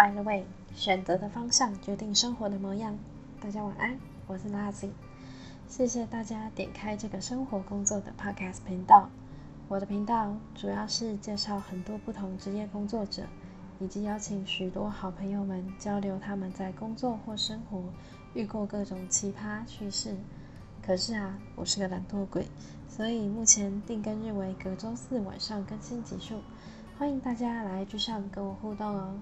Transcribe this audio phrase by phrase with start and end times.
[0.00, 2.98] By the way，选择的方向决定生活的模样。
[3.38, 4.88] 大家晚安，我是 Lazy。
[5.68, 9.10] 谢谢大家点开这个生活工作的 Podcast 频道。
[9.68, 13.24] 我的频道主要是介绍很多不同职业工作者，
[13.78, 17.84] 以及邀请许多好朋友们交流他们在工作或生活
[18.32, 20.16] 遇过各种奇葩趣事。
[20.82, 22.46] 可是啊，我是个懒惰鬼，
[22.88, 26.40] 所以目前定更日为隔周四晚上更新集数，
[26.98, 29.12] 欢迎大家来剧上跟我互动哦。